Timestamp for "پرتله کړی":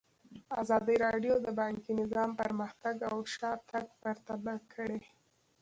4.01-5.01